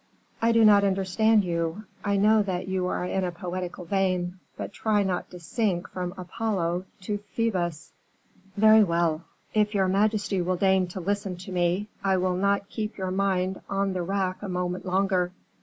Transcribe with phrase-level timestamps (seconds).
[0.41, 1.83] "I do not understand you.
[2.03, 6.15] I know that you are in a poetical vein; but try not to sink from
[6.17, 7.91] Apollo to Phoebus."
[8.57, 12.97] "Very well; if your majesty will deign to listen to me, I will not keep
[12.97, 15.33] your mind on the rack a moment longer."